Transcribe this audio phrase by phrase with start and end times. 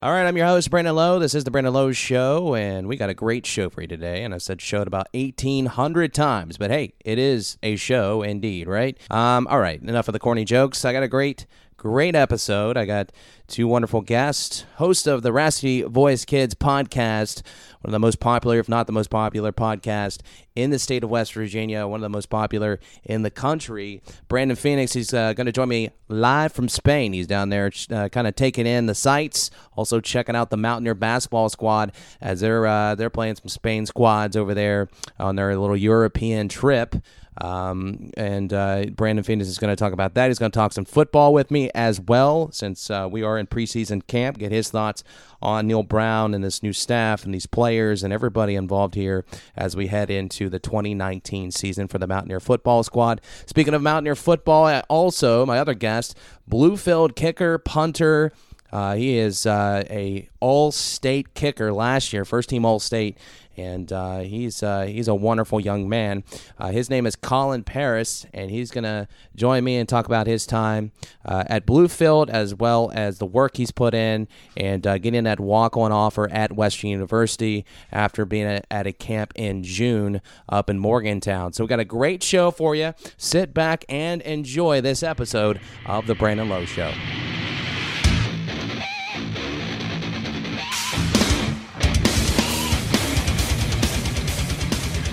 [0.00, 1.18] All right, I'm your host, Brandon Lowe.
[1.18, 4.22] This is the Brandon Lowe Show, and we got a great show for you today.
[4.22, 8.68] And I've said show it about 1,800 times, but hey, it is a show indeed,
[8.68, 8.96] right?
[9.10, 10.84] Um, all right, enough of the corny jokes.
[10.84, 11.46] I got a great
[11.78, 12.76] Great episode.
[12.76, 13.12] I got
[13.46, 17.42] two wonderful guests, host of the Raspy Voice Kids podcast,
[17.82, 20.22] one of the most popular, if not the most popular podcast
[20.56, 24.02] in the state of West Virginia, one of the most popular in the country.
[24.26, 27.12] Brandon Phoenix, he's uh, going to join me live from Spain.
[27.12, 30.96] He's down there uh, kind of taking in the sights, also checking out the Mountaineer
[30.96, 35.76] basketball squad as they're uh, they're playing some Spain squads over there on their little
[35.76, 36.96] European trip.
[37.40, 40.28] Um, and uh, Brandon Phoenix is going to talk about that.
[40.28, 43.46] He's going to talk some football with me as well, since uh, we are in
[43.46, 44.38] preseason camp.
[44.38, 45.04] Get his thoughts
[45.40, 49.24] on Neal Brown and this new staff and these players and everybody involved here
[49.56, 53.20] as we head into the 2019 season for the Mountaineer football squad.
[53.46, 56.16] Speaking of Mountaineer football, also my other guest,
[56.50, 58.32] Bluefield kicker, punter.
[58.70, 63.16] Uh, he is uh, a all-state kicker last year, first team all-state,
[63.58, 66.24] and uh, he's uh, he's a wonderful young man.
[66.58, 70.46] Uh, his name is Colin Paris, and he's gonna join me and talk about his
[70.46, 70.92] time
[71.24, 75.40] uh, at Bluefield as well as the work he's put in and uh, getting that
[75.40, 80.78] walk-on offer at Western University after being at, at a camp in June up in
[80.78, 81.52] Morgantown.
[81.52, 82.94] So we got a great show for you.
[83.16, 86.92] Sit back and enjoy this episode of the Brandon Lowe Show.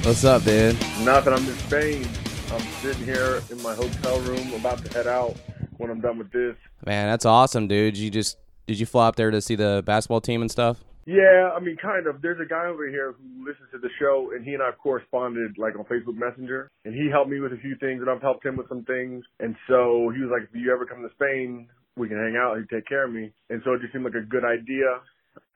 [0.06, 0.80] What's up, dude?
[1.03, 1.34] Nothing.
[1.34, 2.08] I'm in Spain.
[2.52, 5.36] I'm sitting here in my hotel room, about to head out
[5.78, 6.56] when I'm done with this.
[6.86, 7.97] Man, that's awesome, dude.
[7.97, 10.84] You just did you fly up there to see the basketball team and stuff?
[11.08, 12.22] Yeah, I mean, kind of.
[12.22, 14.78] There's a guy over here who listens to the show, and he and I have
[14.78, 18.22] corresponded like on Facebook Messenger, and he helped me with a few things, and I've
[18.22, 19.25] helped him with some things.
[19.40, 22.58] And so he was like, "If you ever come to Spain, we can hang out.
[22.59, 25.02] He'd take care of me." And so it just seemed like a good idea,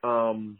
[0.02, 0.58] um,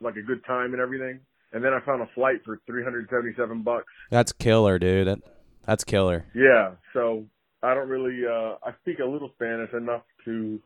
[0.00, 1.18] like a good time and everything
[1.52, 3.86] and then I found a flight for 377 bucks.
[4.10, 5.06] That's killer, dude.
[5.08, 5.18] That,
[5.66, 6.26] that's killer.
[6.34, 6.72] Yeah.
[6.92, 7.26] So
[7.62, 8.22] I don't really.
[8.26, 10.60] Uh, I speak a little Spanish enough to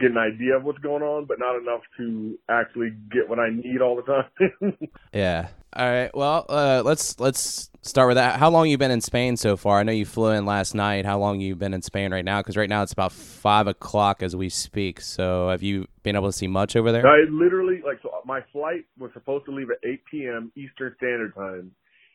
[0.00, 3.50] get an idea of what's going on, but not enough to actually get what I
[3.50, 4.88] need all the time.
[5.12, 5.48] yeah.
[5.72, 6.10] All right.
[6.14, 8.40] Well, uh, let's let's start with that.
[8.40, 9.78] How long you been in Spain so far?
[9.78, 11.04] I know you flew in last night.
[11.04, 12.40] How long you been in Spain right now?
[12.40, 15.00] Because right now it's about five o'clock as we speak.
[15.00, 17.06] So have you been able to see much over there?
[17.06, 18.09] I literally like so.
[18.30, 20.52] My flight was supposed to leave at 8 p.m.
[20.54, 21.72] Eastern Standard Time.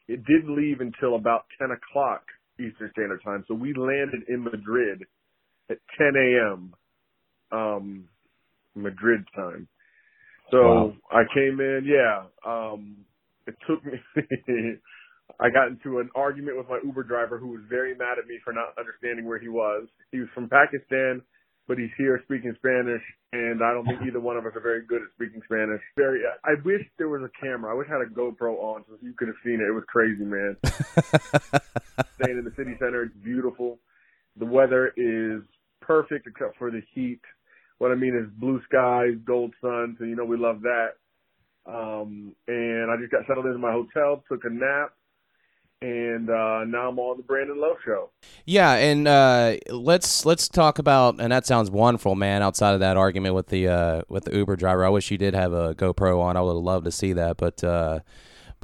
[0.08, 2.24] It didn't leave until about 10 o'clock
[2.58, 3.44] Eastern Standard Time.
[3.50, 5.04] So we landed in Madrid
[5.70, 6.74] at 10 a.m.
[7.52, 8.08] Um,
[8.76, 9.68] Madrid time.
[10.52, 10.94] So wow.
[11.12, 12.24] I came in, yeah.
[12.50, 12.96] Um,
[13.46, 14.00] it took me.
[15.42, 18.40] I got into an argument with my Uber driver who was very mad at me
[18.42, 19.86] for not understanding where he was.
[20.14, 21.22] He was from Pakistan,
[21.68, 23.02] but he's here speaking Spanish,
[23.34, 25.82] and I don't think either one of us are very good at speaking Spanish.
[25.98, 26.22] Very.
[26.44, 27.72] I wish there was a camera.
[27.72, 29.68] I wish I had a GoPro on so you could have seen it.
[29.68, 30.58] It was crazy, man.
[32.22, 33.80] Staying in the city center, it's beautiful.
[34.38, 35.42] The weather is
[35.82, 37.22] perfect except for the heat.
[37.80, 40.96] What I mean is blue skies, gold sun, so you know we love that.
[41.66, 44.94] Um, and I just got settled into my hotel, took a nap,
[45.86, 48.10] and uh, now I'm on the Brandon Lowe show.
[48.46, 52.42] Yeah, and uh, let's let's talk about and that sounds wonderful, man.
[52.42, 55.36] Outside of that argument with the uh, with the Uber driver, I wish you did
[55.36, 56.38] have a GoPro on.
[56.38, 58.00] I would have loved to see that, but uh,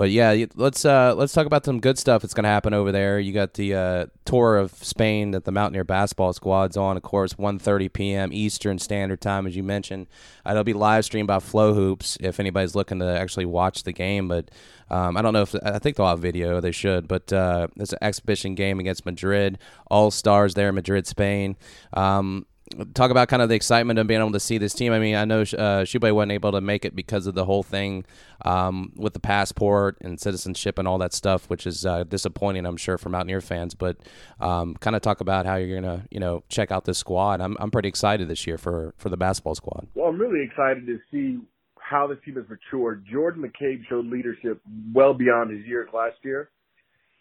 [0.01, 2.91] but yeah, let's uh, let's talk about some good stuff that's going to happen over
[2.91, 3.19] there.
[3.19, 7.35] You got the uh, tour of Spain that the Mountaineer basketball squad's on, of course,
[7.35, 8.33] 1.30 p.m.
[8.33, 10.07] Eastern Standard Time, as you mentioned.
[10.43, 14.27] Uh, it'll be live streamed by FloHoops if anybody's looking to actually watch the game.
[14.27, 14.49] But
[14.89, 16.59] um, I don't know if I think they'll have video.
[16.59, 17.07] They should.
[17.07, 19.59] But uh, it's an exhibition game against Madrid.
[19.91, 21.57] All stars there, Madrid, Spain.
[21.93, 22.47] Um,
[22.93, 24.93] talk about kind of the excitement of being able to see this team.
[24.93, 27.63] I mean, I know uh, Tshiebwe wasn't able to make it because of the whole
[27.63, 28.05] thing
[28.43, 32.77] um, with the passport and citizenship and all that stuff, which is uh, disappointing, I'm
[32.77, 33.75] sure, for Mountaineer fans.
[33.75, 33.97] But
[34.39, 37.41] um, kind of talk about how you're gonna, you know, check out this squad.
[37.41, 39.87] I'm I'm pretty excited this year for for the basketball squad.
[39.93, 41.39] Well, I'm really excited to see
[41.79, 43.05] how this team has matured.
[43.11, 44.61] Jordan McCabe showed leadership
[44.93, 46.49] well beyond his years last year.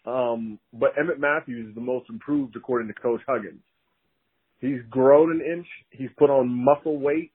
[0.05, 3.61] Um, but Emmett Matthews is the most improved according to Coach Huggins.
[4.61, 5.67] He's grown an inch.
[5.89, 7.31] He's put on muscle weight,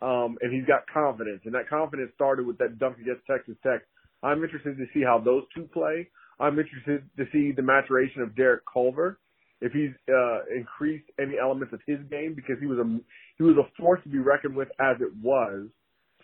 [0.00, 1.42] um, and he's got confidence.
[1.44, 3.82] And that confidence started with that dunk against Texas Tech.
[4.22, 6.08] I'm interested to see how those two play.
[6.38, 9.18] I'm interested to see the maturation of Derek Culver,
[9.60, 12.98] if he's uh, increased any elements of his game because he was a
[13.38, 15.68] he was a force to be reckoned with as it was.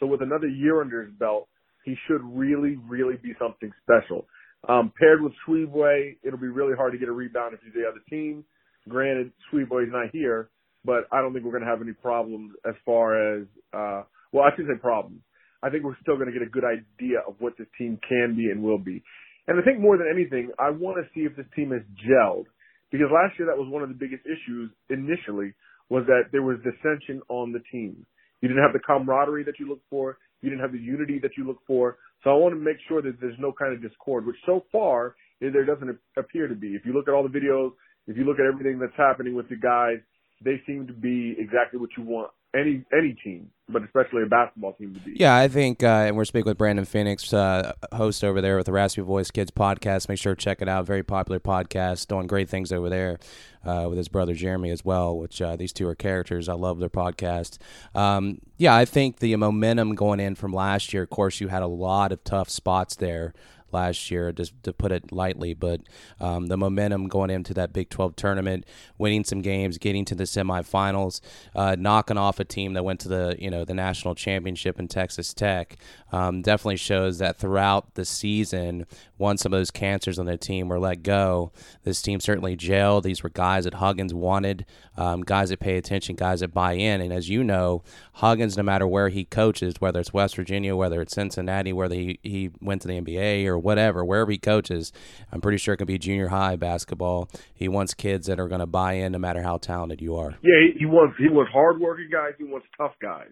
[0.01, 1.49] So with another year under his belt,
[1.85, 4.27] he should really, really be something special.
[4.69, 7.89] Um, paired with Tshiebwe, it'll be really hard to get a rebound if he's the
[7.89, 8.45] other team.
[8.89, 10.51] Granted, Tshiebwe's not here,
[10.85, 14.03] but I don't think we're going to have any problems as far as uh,
[14.33, 15.21] Well, I shouldn't say problems.
[15.63, 18.37] I think we're still going to get a good idea of what this team can
[18.37, 19.03] be and will be.
[19.49, 22.47] And I think more than anything, I want to see if this team has gelled.
[22.93, 25.53] Because last year that was one of the biggest issues initially
[25.91, 28.07] was that there was dissension on the team.
[28.41, 30.19] You didn't have the camaraderie that you look for.
[30.43, 31.99] You didn't have the unity that you look for.
[32.23, 35.17] So I want to make sure that there's no kind of discord, which so far
[35.41, 36.69] there doesn't appear to be.
[36.69, 37.73] If you look at all the videos,
[38.09, 39.99] if you look at everything that's happening with the guys,
[40.43, 44.73] they seem to be exactly what you want any any team, but especially a basketball
[44.73, 45.15] team to be.
[45.17, 48.67] Yeah, I think, uh, and we're speaking with Brandon Phoenix, uh, host over there with
[48.67, 50.09] the Raspy Voice Kids podcast.
[50.09, 50.87] Make sure to check it out.
[50.87, 53.19] Very popular podcast, doing great things over there
[53.65, 55.19] uh, with his brother Jeremy as well.
[55.19, 56.49] Which uh, these two are characters.
[56.49, 57.59] I love their podcast.
[57.95, 61.03] Um, yeah, I think the momentum going in from last year.
[61.03, 63.35] Of course, you had a lot of tough spots there
[63.73, 65.55] last year, just to put it lightly.
[65.55, 65.83] But
[66.21, 68.67] um, the momentum going into that Big 12 tournament,
[68.97, 71.21] winning some games, getting to the semifinals,
[71.55, 74.89] uh, knocking off a team that went to the you know the national championship in
[74.89, 75.77] Texas Tech,
[76.13, 78.87] um, definitely shows that throughout the season,
[79.19, 81.53] once some of those cancers on the team were let go,
[81.85, 83.03] this team certainly gelled.
[83.03, 84.65] These were guys that Huggins wanted,
[84.97, 87.01] um, guys that pay attention, guys that buy in.
[87.01, 87.83] And as you know,
[88.15, 92.19] Huggins, no matter where he coaches, whether it's West Virginia, whether it's Cincinnati, whether he,
[92.23, 94.93] he went to the NBA or whatever, wherever he coaches,
[95.33, 97.29] I'm pretty sure it can be junior high basketball.
[97.55, 100.31] He wants kids that are going to buy in no matter how talented you are.
[100.43, 102.33] Yeah, he, he wants he wants hardworking guys.
[102.39, 103.31] He wants tough guys.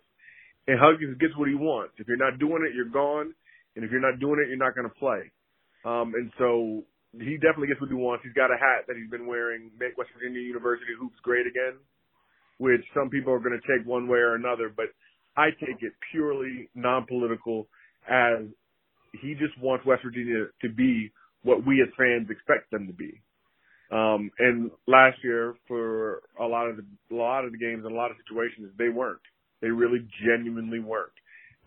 [0.67, 1.95] And Huggins gets what he wants.
[1.99, 3.33] If you're not doing it, you're gone.
[3.77, 5.31] And if you're not doing it, you're not going to play.
[5.85, 6.83] Um, and so
[7.13, 8.25] he definitely gets what he wants.
[8.25, 11.79] He's got a hat that he's been wearing, make West Virginia University hoops great again,
[12.59, 14.87] which some people are going to take one way or another, but
[15.37, 17.69] I take it purely non-political
[18.09, 18.49] as
[19.13, 21.13] he just wants West Virginia to be
[21.43, 23.21] what we as fans expect them to be.
[23.91, 27.95] Um, and last year, for a lot of the, a lot of the games and
[27.95, 29.21] a lot of situations, they weren't.
[29.63, 31.13] They really genuinely weren't.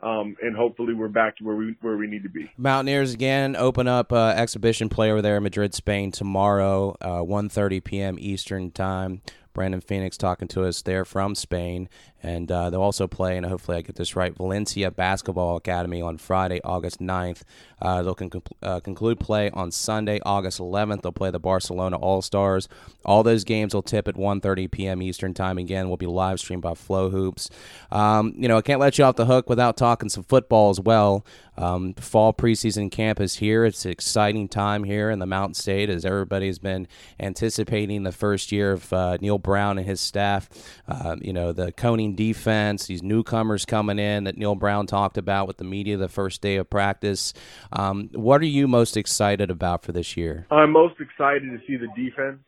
[0.01, 2.49] Um, and hopefully we're back to where we where we need to be.
[2.57, 7.83] Mountaineers again open up uh, exhibition play over there in Madrid, Spain tomorrow, uh, 1:30
[7.83, 8.15] p.m.
[8.17, 9.21] Eastern time.
[9.59, 11.89] Brandon Phoenix talking to us there from Spain.
[12.23, 16.17] And uh, they'll also play, and hopefully I get this right, Valencia Basketball Academy on
[16.17, 17.41] Friday, August 9th.
[17.81, 21.01] Uh, they'll con- uh, conclude play on Sunday, August 11th.
[21.01, 22.69] They'll play the Barcelona All Stars.
[23.05, 25.01] All those games will tip at 1.30 p.m.
[25.01, 25.57] Eastern Time.
[25.57, 27.49] Again, will be live streamed by FloHoops.
[27.91, 30.79] Um, you know, I can't let you off the hook without talking some football as
[30.79, 31.25] well.
[31.59, 33.65] Um, fall preseason camp is here.
[33.65, 36.87] It's an exciting time here in the Mountain State as everybody's been
[37.19, 40.49] anticipating the first year of uh, Neal Brown and his staff.
[40.87, 45.47] Uh, you know, the Koenning defense, these newcomers coming in that Neal Brown talked about
[45.47, 47.33] with the media the first day of practice.
[47.73, 50.47] Um, what are you most excited about for this year?
[50.51, 52.39] I'm most excited to see the defense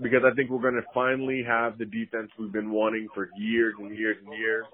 [0.00, 3.74] because I think we're going to finally have the defense we've been wanting for years
[3.78, 4.64] and years and years.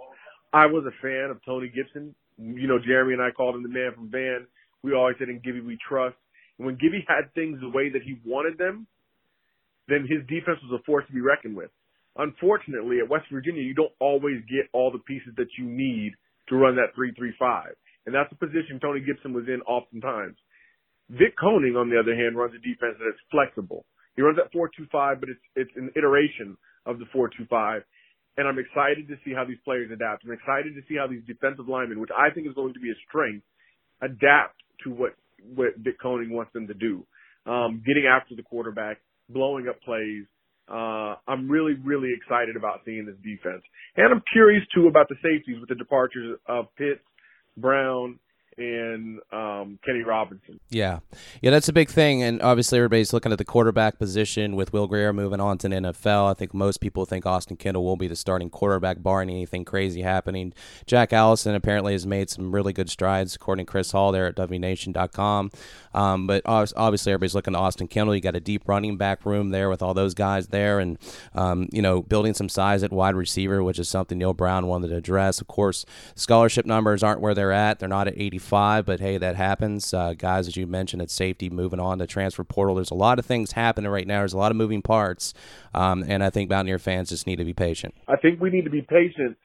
[0.52, 2.14] I was a fan of Tony Gibson.
[2.40, 4.46] You know, Jeremy and I called him the man from Van.
[4.82, 6.16] We always said in Gibby we trust.
[6.58, 8.87] And when Gibby had things the way that he wanted them,
[9.88, 11.70] then his defense was a force to be reckoned with.
[12.16, 16.12] Unfortunately, at West Virginia, you don't always get all the pieces that you need
[16.48, 17.76] to run that 3-3-5.
[18.06, 20.37] And that's the position Tony Gibson was in oftentimes.
[21.10, 23.84] Vic Koenning, on the other hand, runs a defense that is flexible.
[24.16, 26.56] He runs that 4-2-5, but it's, it's an iteration
[26.87, 27.82] of the 4-2-5.
[28.37, 30.25] And I'm excited to see how these players adapt.
[30.25, 32.91] I'm excited to see how these defensive linemen, which I think is going to be
[32.91, 33.44] a strength,
[34.00, 35.12] adapt to what,
[35.54, 37.04] what Koenning wants them to do.
[37.47, 40.25] Um, getting after the quarterback, blowing up plays,
[40.71, 43.62] uh, I'm really, really excited about seeing this defense.
[43.97, 47.02] And I'm curious too about the safeties with the departures of Pitts,
[47.57, 48.19] Brown,
[48.61, 50.61] and um, Kenny Robinson.
[50.69, 51.00] Yeah,
[51.40, 54.87] yeah, that's a big thing, and obviously everybody's looking at the quarterback position with Will
[54.87, 56.31] Grier moving on to the NFL.
[56.31, 60.02] I think most people think Austin Kendall will be the starting quarterback, barring anything crazy
[60.02, 60.52] happening.
[60.87, 64.37] Jack Allison apparently has made some really good strides, according to Chris Hall there at
[64.37, 65.50] WNation.com.
[65.95, 68.14] Um, but obviously everybody's looking to Austin Kendall.
[68.14, 70.99] You got a deep running back room there with all those guys there, and
[71.35, 74.88] um, you know building some size at wide receiver, which is something Neal Brown wanted
[74.88, 75.40] to address.
[75.40, 79.16] Of course, scholarship numbers aren't where they're at; they're not at 85 five, but hey,
[79.16, 79.95] that happens.
[79.95, 82.75] Uh, guys, as you mentioned, at safety, moving on to transfer portal.
[82.75, 84.19] There's a lot of things happening right now.
[84.19, 85.33] There's a lot of moving parts,
[85.73, 87.95] um, and I think Mountaineer fans just need to be patient.
[88.09, 89.37] I think we need to be patient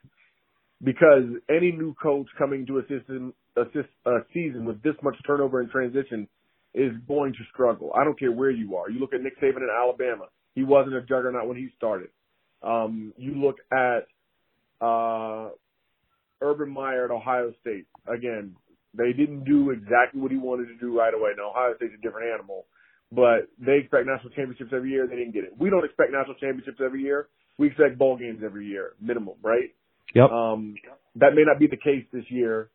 [0.83, 5.69] because any new coach coming to a assist a season with this much turnover and
[5.69, 6.27] transition
[6.73, 7.91] is going to struggle.
[7.95, 8.89] I don't care where you are.
[8.89, 10.25] You look at Nick Saban in Alabama.
[10.55, 12.09] He wasn't a juggernaut when he started.
[12.61, 14.07] Um, you look at
[14.85, 15.49] uh,
[16.41, 17.85] Urban Meyer at Ohio State.
[18.07, 18.55] Again,
[18.97, 21.31] they didn't do exactly what he wanted to do right away.
[21.37, 22.65] Now, Ohio State's a different animal,
[23.11, 25.07] but they expect national championships every year.
[25.07, 25.53] They didn't get it.
[25.57, 27.27] We don't expect national championships every year.
[27.57, 29.73] We expect bowl games every year, minimum, right?
[30.13, 30.29] Yep.
[30.29, 30.75] Um,
[31.15, 32.69] that may not be the case this year,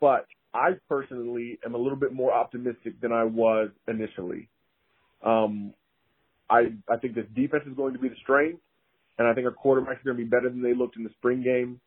[0.00, 4.48] but I personally am a little bit more optimistic than I was initially.
[5.24, 5.74] Um,
[6.48, 8.60] I I think this defense is going to be the strength,
[9.18, 11.10] and I think our quarterbacks are going to be better than they looked in the
[11.18, 11.80] spring game.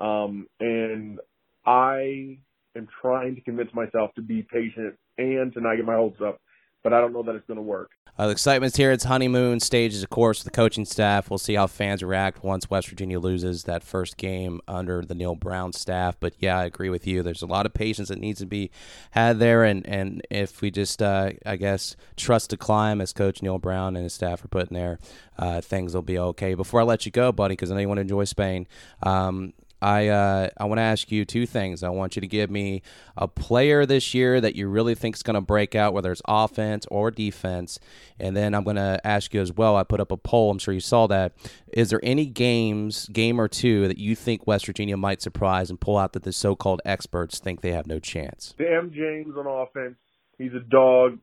[0.00, 1.18] Um, and
[1.66, 2.38] I
[2.76, 6.40] am trying to convince myself to be patient and to not get my hopes up,
[6.82, 7.90] but I don't know that it's going to work.
[8.16, 8.92] Uh, the excitement's here.
[8.92, 11.28] It's honeymoon stages, of course, with the coaching staff.
[11.28, 15.34] We'll see how fans react once West Virginia loses that first game under the Neal
[15.34, 16.16] Brown staff.
[16.20, 17.24] But yeah, I agree with you.
[17.24, 18.70] There's a lot of patience that needs to be
[19.10, 23.42] had there, and and if we just, uh, I guess, trust to climb as Coach
[23.42, 25.00] Neal Brown and his staff are putting there,
[25.36, 26.54] uh, things will be okay.
[26.54, 28.68] Before I let you go, buddy, because I know you want to enjoy Spain.
[29.02, 29.54] Um,
[29.84, 31.82] I uh, I want to ask you two things.
[31.82, 32.80] I want you to give me
[33.18, 36.22] a player this year that you really think is going to break out, whether it's
[36.26, 37.78] offense or defense,
[38.18, 39.76] and then I'm going to ask you as well.
[39.76, 40.50] I put up a poll.
[40.50, 41.32] I'm sure you saw that.
[41.70, 45.78] Is there any games, game or two, that you think West Virginia might surprise and
[45.78, 48.54] pull out that the so-called experts think they have no chance?
[48.56, 49.96] Sam James on offense.
[50.38, 51.18] He's a dog.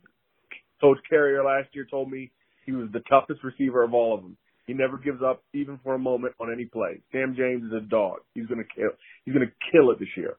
[0.80, 2.30] Coach Carrier last year told me
[2.68, 4.38] he was the toughest receiver of all of them.
[4.72, 7.01] He never gives up even for a moment on any play.
[7.12, 8.20] Sam James is a dog.
[8.34, 8.92] He's gonna kill.
[9.25, 10.38] He's gonna kill it this year.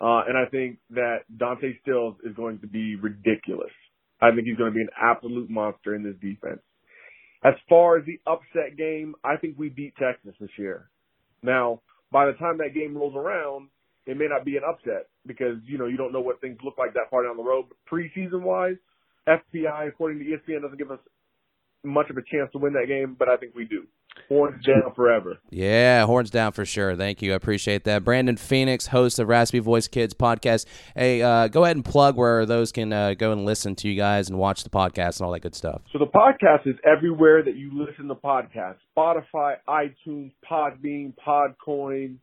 [0.00, 3.70] Uh, and I think that Dante Stills is going to be ridiculous.
[4.22, 6.60] I think he's going to be an absolute monster in this defense.
[7.44, 10.88] As far as the upset game, I think we beat Texas this year.
[11.42, 13.68] Now, by the time that game rolls around,
[14.06, 16.78] it may not be an upset because, you know, you don't know what things look
[16.78, 17.66] like that far down the road.
[17.68, 18.76] But preseason wise,
[19.28, 21.00] FPI, according to ESPN, doesn't give us
[21.84, 23.84] much of a chance to win that game, but I think we do.
[24.28, 25.38] Horns down forever.
[25.50, 26.96] Yeah, horns down for sure.
[26.96, 27.32] Thank you.
[27.32, 28.04] I appreciate that.
[28.04, 30.66] Brandon Phoenix, host of Raspy Voice Kids podcast.
[30.94, 33.96] Hey, uh, go ahead and plug where those can uh, go and listen to you
[33.96, 35.82] guys and watch the podcast and all that good stuff.
[35.92, 42.16] So the podcast is everywhere that you listen to podcasts: Spotify, iTunes, Podbean, Podcoin.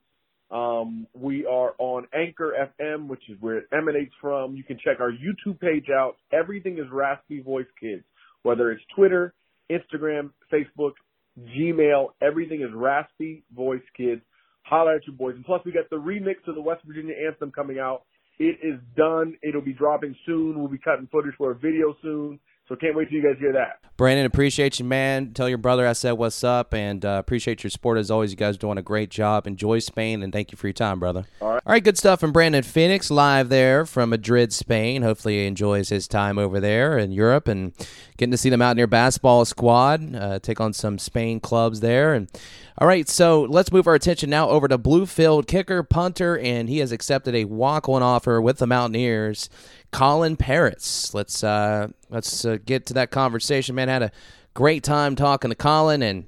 [0.50, 4.56] Um, we are on Anchor FM, which is where it emanates from.
[4.56, 6.18] You can check our YouTube page out.
[6.34, 8.04] Everything is Raspy Voice Kids,
[8.44, 9.34] whether it's Twitter,
[9.72, 10.94] Instagram, Facebook,
[11.40, 12.08] Gmail.
[12.22, 14.22] Everything is Raspy Voice Kids.
[14.64, 15.36] Holla at your boys.
[15.36, 18.04] And plus, we got the remix of the West Virginia anthem coming out.
[18.40, 19.38] It is done.
[19.42, 20.60] It'll be dropping soon.
[20.60, 22.40] We'll be cutting footage for a video soon.
[22.72, 23.80] So can't wait till you guys hear that.
[23.98, 25.34] Brandon, appreciate you, man.
[25.34, 28.32] Tell your brother I said what's up, and uh, appreciate your support as always.
[28.32, 29.46] You guys doing a great job.
[29.46, 31.26] Enjoy Spain, and thank you for your time, brother.
[31.42, 31.62] All right.
[31.66, 35.02] All right, good stuff from Brandon Phoenix live there from Madrid, Spain.
[35.02, 37.74] Hopefully, he enjoys his time over there in Europe and
[38.16, 42.14] getting to see the Mountaineer basketball squad uh, take on some Spain clubs there.
[42.14, 42.30] And
[42.78, 46.78] all right, so let's move our attention now over to Bluefield kicker, punter, and he
[46.78, 49.50] has accepted a walk-on offer with the Mountaineers.
[49.92, 51.14] Colin Paris.
[51.14, 53.88] Let's uh, let's uh, get to that conversation, man.
[53.88, 54.12] Had a
[54.54, 56.26] great time talking to Colin, and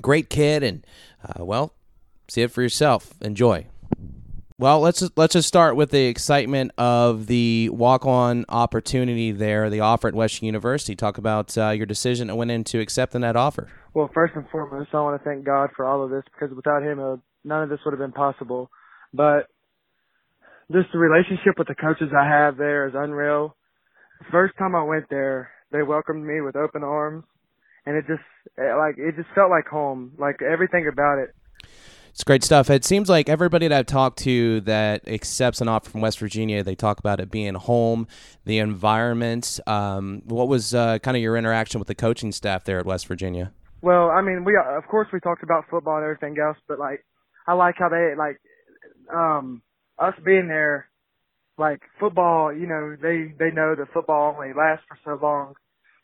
[0.00, 0.86] great kid, and
[1.24, 1.74] uh, well,
[2.28, 3.14] see it for yourself.
[3.20, 3.66] Enjoy.
[4.58, 9.80] Well, let's just, let's just start with the excitement of the walk-on opportunity there, the
[9.80, 10.96] offer at Western University.
[10.96, 13.68] Talk about uh, your decision that went into accepting that offer.
[13.92, 16.82] Well, first and foremost, I want to thank God for all of this because without
[16.82, 18.70] Him, uh, none of this would have been possible.
[19.12, 19.48] But
[20.72, 23.56] just the relationship with the coaches I have there is unreal.
[24.30, 27.24] First time I went there, they welcomed me with open arms,
[27.84, 28.22] and it just
[28.56, 30.12] like it just felt like home.
[30.18, 31.34] Like everything about it.
[32.10, 32.70] It's great stuff.
[32.70, 36.62] It seems like everybody that I've talked to that accepts an offer from West Virginia,
[36.62, 38.08] they talk about it being home,
[38.46, 39.60] the environment.
[39.66, 43.06] Um, what was uh, kind of your interaction with the coaching staff there at West
[43.06, 43.52] Virginia?
[43.82, 47.04] Well, I mean, we of course we talked about football and everything else, but like
[47.46, 48.40] I like how they like
[49.14, 49.60] um
[49.98, 50.88] us being there,
[51.58, 55.54] like football, you know, they they know that football only lasts for so long,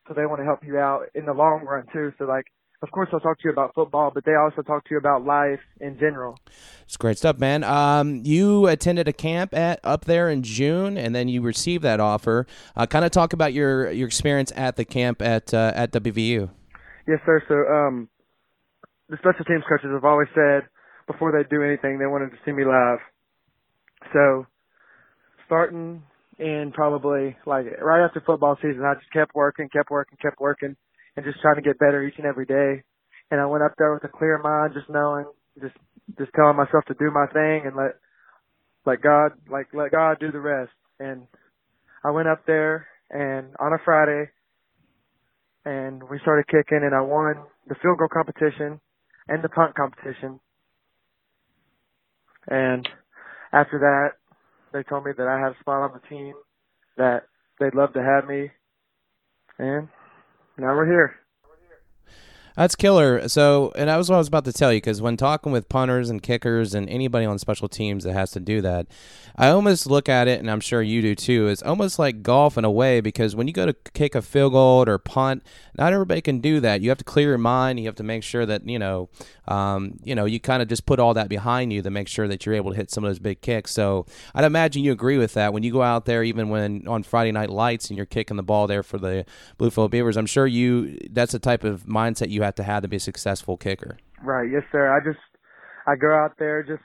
[0.08, 2.12] so they want to help you out in the long run too.
[2.18, 2.46] So like,
[2.82, 5.24] of course, I'll talk to you about football, but they also talk to you about
[5.24, 6.38] life in general.
[6.84, 7.64] It's great stuff, man.
[7.64, 12.00] Um, you attended a camp at up there in June, and then you received that
[12.00, 12.46] offer.
[12.74, 16.48] Uh, kind of talk about your your experience at the camp at uh, at WVU.
[17.06, 17.42] Yes, sir.
[17.46, 18.08] So um,
[19.10, 20.62] the special teams coaches have always said
[21.06, 22.98] before they do anything, they wanted to see me live.
[24.12, 24.46] So
[25.46, 26.02] starting
[26.38, 30.76] in probably like right after football season, I just kept working, kept working, kept working,
[31.16, 32.82] and just trying to get better each and every day.
[33.30, 35.26] And I went up there with a clear mind, just knowing,
[35.60, 35.74] just
[36.18, 37.96] just telling myself to do my thing and let
[38.86, 40.72] let God like let God do the rest.
[40.98, 41.26] And
[42.04, 44.30] I went up there and on a Friday
[45.64, 47.36] and we started kicking and I won
[47.68, 48.80] the field goal competition
[49.28, 50.40] and the punt competition.
[52.48, 52.88] And
[53.52, 54.12] after that,
[54.72, 56.34] they told me that I had a spot on the team,
[56.96, 57.24] that
[57.60, 58.50] they'd love to have me,
[59.58, 59.88] and
[60.58, 61.16] now we're here.
[62.56, 63.28] That's killer.
[63.28, 65.68] So, and that was what I was about to tell you because when talking with
[65.68, 68.86] punters and kickers and anybody on special teams that has to do that,
[69.36, 71.48] I almost look at it, and I'm sure you do too.
[71.48, 74.52] It's almost like golf in a way because when you go to kick a field
[74.52, 75.42] goal or punt,
[75.78, 76.82] not everybody can do that.
[76.82, 77.80] You have to clear your mind.
[77.80, 79.08] You have to make sure that you know,
[79.48, 82.28] um, you know, you kind of just put all that behind you to make sure
[82.28, 83.70] that you're able to hit some of those big kicks.
[83.70, 84.04] So,
[84.34, 87.32] I'd imagine you agree with that when you go out there, even when on Friday
[87.32, 89.24] Night Lights and you're kicking the ball there for the
[89.58, 90.18] Bluefield Beavers.
[90.18, 93.00] I'm sure you that's the type of mindset you have to have to be a
[93.00, 93.98] successful kicker.
[94.22, 94.48] Right.
[94.50, 94.94] Yes, sir.
[94.94, 95.22] I just
[95.86, 96.82] I go out there just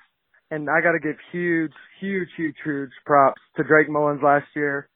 [0.49, 4.87] and I got to give huge, huge, huge, huge props to Drake Mullins last year,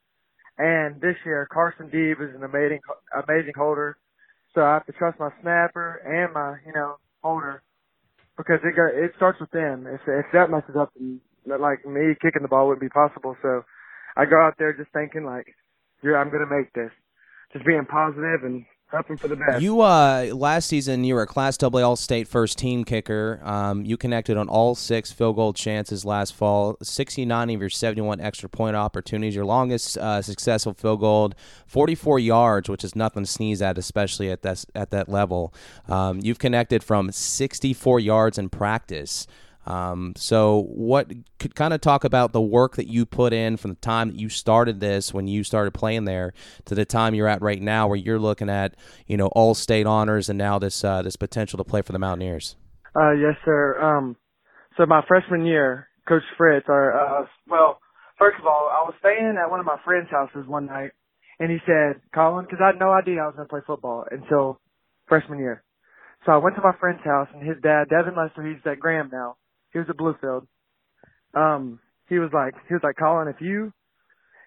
[0.58, 2.80] and this year Carson Deeb is an amazing,
[3.12, 3.98] amazing holder.
[4.54, 7.62] So I have to trust my snapper and my, you know, holder
[8.36, 9.86] because it it starts with them.
[9.86, 10.92] If if that messes up,
[11.46, 13.36] like me kicking the ball wouldn't be possible.
[13.42, 13.62] So
[14.16, 15.46] I go out there just thinking like,
[16.02, 16.92] yeah, I'm gonna make this,
[17.52, 19.62] just being positive and hoping for the best.
[19.62, 23.40] You uh last season you were a Class AA All State first team kicker.
[23.42, 26.76] Um, you connected on all six field goal chances last fall.
[26.82, 29.34] Sixty nine of your seventy one extra point opportunities.
[29.34, 31.32] Your longest uh, successful field goal,
[31.66, 35.52] forty four yards, which is nothing to sneeze at, especially at that at that level.
[35.88, 39.26] Um, you've connected from sixty four yards in practice.
[39.64, 43.70] Um, so, what could kind of talk about the work that you put in from
[43.70, 47.28] the time that you started this, when you started playing there, to the time you're
[47.28, 48.74] at right now, where you're looking at,
[49.06, 51.98] you know, all state honors and now this uh, this potential to play for the
[51.98, 52.56] Mountaineers.
[52.96, 53.80] Uh, yes, sir.
[53.80, 54.16] Um,
[54.76, 57.78] so my freshman year, Coach Fritz, or uh, well,
[58.18, 60.90] first of all, I was staying at one of my friends' houses one night,
[61.38, 64.06] and he said, "Colin," because I had no idea I was going to play football
[64.10, 64.58] until
[65.06, 65.62] freshman year.
[66.26, 69.08] So I went to my friend's house, and his dad, Devin Lester, he's at Graham
[69.12, 69.36] now
[69.72, 70.46] he was at Bluefield.
[71.34, 73.72] Um, he was like, he was like, Colin, if you,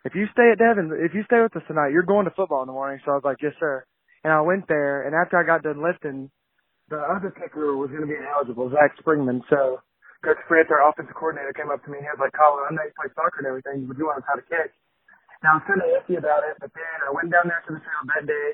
[0.06, 2.62] if you stay at Devon, if you stay with us tonight, you're going to football
[2.62, 3.02] in the morning.
[3.06, 3.86] So I was like, yes, sir.
[4.24, 6.30] And I went there, and after I got done lifting,
[6.90, 9.42] the other kicker was going to be ineligible, Zach Springman.
[9.50, 9.82] So
[10.22, 12.74] Coach Fritz, our offensive coordinator, came up to me and he was like, Colin, I
[12.74, 14.70] know you play soccer and everything, but you want us how to kick.
[15.42, 17.74] And I was kind of iffy about it, but then I went down there to
[17.74, 18.50] the field that day,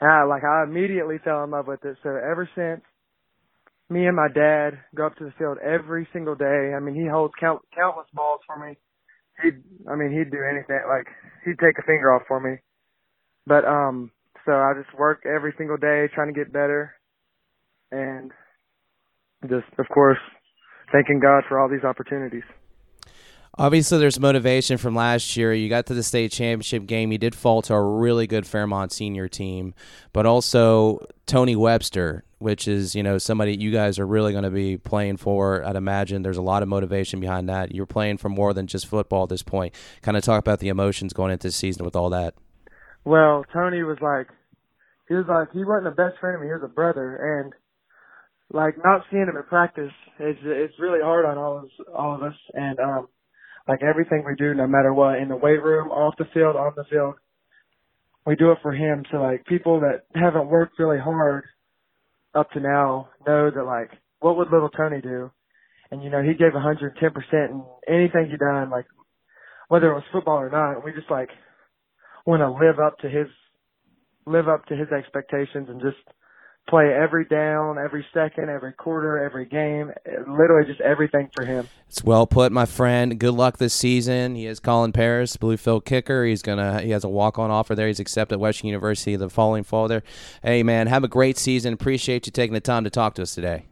[0.00, 1.96] and I, like, I immediately fell in love with it.
[2.02, 2.80] So ever since,
[3.90, 6.72] me and my dad go up to the field every single day.
[6.76, 8.76] I mean, he holds count, countless balls for me.
[9.42, 10.78] He'd, I mean, he'd do anything.
[10.88, 11.06] Like,
[11.44, 12.58] he'd take a finger off for me.
[13.46, 14.12] But, um,
[14.46, 16.94] so I just work every single day trying to get better.
[17.90, 18.30] And
[19.42, 20.18] just, of course,
[20.92, 22.44] thanking God for all these opportunities.
[23.60, 25.52] Obviously, there's motivation from last year.
[25.52, 27.12] You got to the state championship game.
[27.12, 29.74] You did fall to a really good Fairmont senior team,
[30.14, 34.50] but also Tony Webster, which is you know somebody you guys are really going to
[34.50, 35.62] be playing for.
[35.62, 37.74] I'd imagine there's a lot of motivation behind that.
[37.74, 39.74] You're playing for more than just football at this point.
[40.00, 42.32] Kind of talk about the emotions going into the season with all that.
[43.04, 44.28] Well, Tony was like,
[45.06, 46.46] he was like, he wasn't a best friend of me.
[46.46, 47.52] He was a brother, and
[48.54, 52.14] like not seeing him in practice, it's it's really hard on all of us, all
[52.14, 53.08] of us, and um
[53.68, 56.72] like everything we do, no matter what, in the weight room, off the field, on
[56.76, 57.14] the field,
[58.26, 59.04] we do it for him.
[59.10, 61.44] So like people that haven't worked really hard
[62.34, 65.30] up to now know that like what would little Tony do?
[65.90, 66.92] And you know, he gave 110%
[67.32, 68.86] in anything he done, like
[69.68, 70.84] whether it was football or not.
[70.84, 71.30] We just like
[72.26, 73.26] want to live up to his
[74.26, 75.96] live up to his expectations and just
[76.68, 79.90] play every down, every second, every quarter, every game,
[80.28, 81.68] literally just everything for him.
[81.88, 83.18] It's well put, my friend.
[83.18, 84.36] Good luck this season.
[84.36, 86.24] He is Colin Paris, Bluefield kicker.
[86.24, 87.88] He's gonna he has a walk on offer there.
[87.88, 90.02] He's accepted at Western University the following fall there.
[90.42, 91.72] Hey man, have a great season.
[91.72, 93.64] Appreciate you taking the time to talk to us today.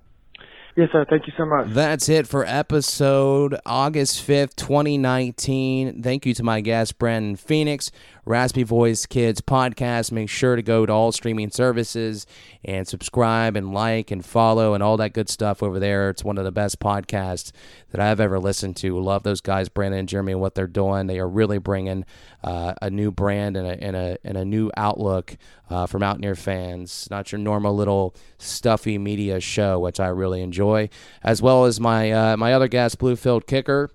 [0.79, 1.05] Yes, sir.
[1.11, 1.71] Thank you so much.
[1.71, 6.05] That's it for episode August 5th, 2019.
[6.05, 7.91] Thank you to my guest, Brandon Phoenix.
[8.29, 10.13] Raspy Voice Kids podcast.
[10.13, 12.27] Make sure to go to all streaming services
[12.63, 16.11] and subscribe and like and follow and all that good stuff over there.
[16.11, 17.53] It's one of the best podcasts
[17.91, 19.01] that I've ever listened to.
[19.01, 21.07] Love those guys, Brandon and Jeremy, and what they're doing.
[21.07, 22.05] They are really bringing
[22.45, 25.39] uh, a new brand and a, and a, and a new outlook
[25.71, 27.09] uh, for Mountaineer fans.
[27.11, 30.91] Not your normal little stuffy media show, which I really enjoy,
[31.23, 33.91] as well as my uh, my other guest, Bluefield Kicker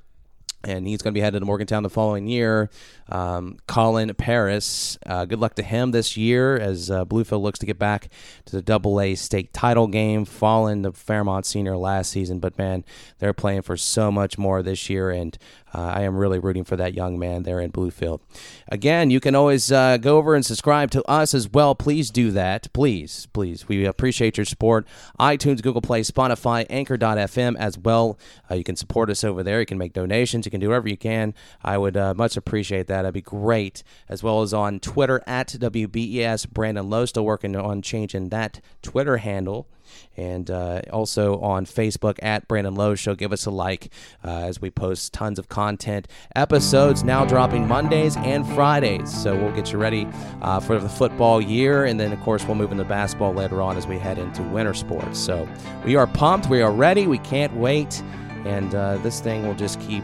[0.63, 2.69] and he's going to be headed to Morgantown the following year.
[3.09, 7.65] Um, Colin Paris, uh, good luck to him this year as uh, Bluefield looks to
[7.65, 8.09] get back
[8.45, 12.39] to the Double A state title game, following the Fairmont Senior last season.
[12.39, 12.85] But man,
[13.19, 15.37] they're playing for so much more this year, and
[15.73, 18.21] uh, I am really rooting for that young man there in Bluefield.
[18.69, 21.75] Again, you can always uh, go over and subscribe to us as well.
[21.75, 22.71] Please do that.
[22.73, 23.67] Please, please.
[23.67, 24.87] We appreciate your support.
[25.19, 28.17] iTunes, Google Play, Spotify, Anchor.fm as well.
[28.49, 29.59] Uh, you can support us over there.
[29.59, 30.45] You can make donations.
[30.45, 31.33] You can do whatever you can.
[31.63, 33.01] I would uh, much appreciate that.
[33.01, 33.83] That'd be great.
[34.07, 36.49] As well as on Twitter at WBES.
[36.49, 39.67] Brandon Lowe still working on changing that Twitter handle
[40.15, 43.15] and uh, also on Facebook at Brandon Lowe Show.
[43.15, 43.91] Give us a like
[44.23, 46.07] uh, as we post tons of content.
[46.35, 50.07] Episodes now dropping Mondays and Fridays, so we'll get you ready
[50.41, 53.77] uh, for the football year, and then of course we'll move into basketball later on
[53.77, 55.19] as we head into winter sports.
[55.19, 55.47] So
[55.85, 58.01] we are pumped, we are ready, we can't wait,
[58.45, 60.03] and uh, this thing will just keep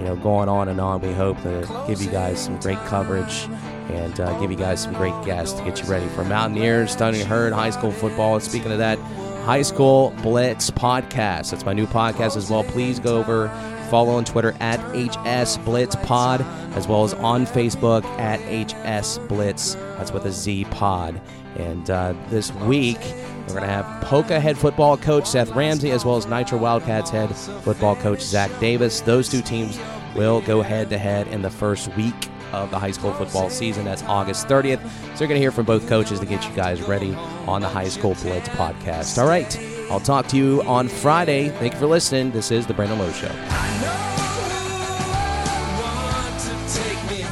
[0.00, 1.00] you know going on and on.
[1.00, 3.46] We hope to give you guys some great coverage
[3.90, 7.26] and uh, give you guys some great guests to get you ready for Mountaineers, Thundering
[7.26, 8.34] Herd, high school football.
[8.34, 8.98] And speaking of that,
[9.44, 11.50] High School Blitz podcast.
[11.50, 12.64] That's my new podcast as well.
[12.64, 13.48] Please go over,
[13.90, 16.40] follow on Twitter at HS Blitz Pod,
[16.74, 19.74] as well as on Facebook at HS Blitz.
[19.74, 21.20] That's with a Z Pod.
[21.56, 26.04] And uh, this week, we're going to have Poca head football coach Seth Ramsey, as
[26.04, 29.00] well as Nitro Wildcats head football coach Zach Davis.
[29.00, 29.78] Those two teams
[30.14, 33.84] will go head to head in the first week of the high school football season.
[33.84, 34.80] That's August 30th.
[35.14, 37.14] So you're going to hear from both coaches to get you guys ready
[37.46, 39.18] on the High School Blitz podcast.
[39.18, 39.69] All right.
[39.90, 41.48] I'll talk to you on Friday.
[41.48, 42.30] Thank you for listening.
[42.30, 43.26] This is The Brandon Lowe Show.
[43.26, 44.10] I know
[44.46, 47.22] who wants to take me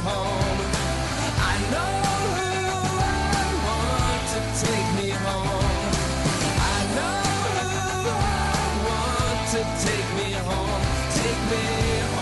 [10.31, 10.81] home,
[11.15, 12.18] take me